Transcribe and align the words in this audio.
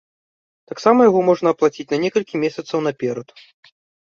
Таксама 0.69 0.99
яго 1.09 1.21
можна 1.27 1.47
аплаціць 1.55 1.87
на 1.93 1.97
некалькі 2.05 2.41
месяцаў 2.45 2.77
наперад. 2.87 3.27